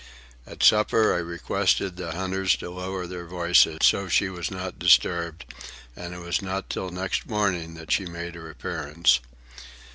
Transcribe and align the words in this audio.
At 0.47 0.63
supper 0.63 1.13
I 1.13 1.19
requested 1.19 1.95
the 1.95 2.13
hunters 2.13 2.55
to 2.55 2.71
lower 2.71 3.05
their 3.05 3.27
voices, 3.27 3.77
so 3.83 4.07
she 4.07 4.29
was 4.29 4.49
not 4.49 4.79
disturbed; 4.79 5.45
and 5.95 6.15
it 6.15 6.21
was 6.21 6.41
not 6.41 6.71
till 6.71 6.89
next 6.89 7.27
morning 7.27 7.75
that 7.75 7.91
she 7.91 8.07
made 8.07 8.33
her 8.33 8.49
appearance. 8.49 9.19